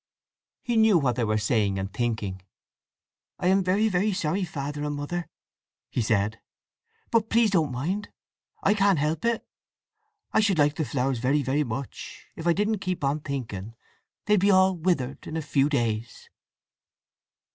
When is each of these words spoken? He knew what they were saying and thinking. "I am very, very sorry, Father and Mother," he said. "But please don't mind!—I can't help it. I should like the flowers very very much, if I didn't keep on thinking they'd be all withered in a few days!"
He 0.63 0.77
knew 0.77 0.97
what 0.97 1.15
they 1.15 1.23
were 1.23 1.37
saying 1.37 1.77
and 1.77 1.93
thinking. 1.93 2.41
"I 3.37 3.45
am 3.49 3.63
very, 3.63 3.87
very 3.87 4.13
sorry, 4.13 4.43
Father 4.43 4.83
and 4.83 4.95
Mother," 4.95 5.27
he 5.91 6.01
said. 6.01 6.39
"But 7.11 7.29
please 7.29 7.51
don't 7.51 7.71
mind!—I 7.71 8.73
can't 8.73 8.97
help 8.97 9.23
it. 9.25 9.45
I 10.33 10.39
should 10.39 10.57
like 10.57 10.73
the 10.73 10.85
flowers 10.85 11.19
very 11.19 11.43
very 11.43 11.63
much, 11.63 12.25
if 12.35 12.47
I 12.47 12.53
didn't 12.53 12.79
keep 12.79 13.03
on 13.03 13.19
thinking 13.19 13.75
they'd 14.25 14.39
be 14.39 14.49
all 14.49 14.75
withered 14.75 15.27
in 15.27 15.37
a 15.37 15.41
few 15.43 15.69
days!" 15.69 16.31